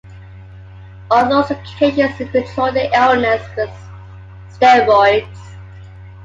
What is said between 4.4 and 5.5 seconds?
steroids.